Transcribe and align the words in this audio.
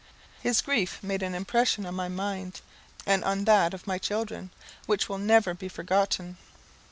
His 0.41 0.61
grief 0.61 0.97
made 1.03 1.21
an 1.21 1.35
impression 1.35 1.85
on 1.85 1.93
my 1.93 2.07
mind, 2.09 2.61
and 3.05 3.23
on 3.23 3.45
that 3.45 3.71
of 3.75 3.85
my 3.85 3.99
children, 3.99 4.49
which 4.87 5.07
will 5.07 5.19
never 5.19 5.53
be 5.53 5.69
forgotten. 5.69 6.37